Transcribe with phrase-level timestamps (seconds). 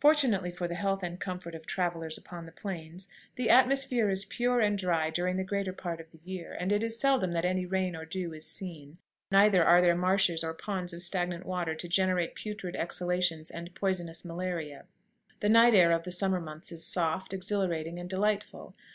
[0.00, 4.60] Fortunately for the health and comfort of travelers upon the Plains, the atmosphere is pure
[4.60, 7.66] and dry during the greater part of the year, and it is seldom that any
[7.66, 8.96] rain or dew is seen;
[9.30, 14.24] neither are there marshes or ponds of stagnant water to generate putrid exhalations and poisonous
[14.24, 14.86] malaria.
[15.40, 18.74] The night air of the summer months is soft, exhilarating, and delightful.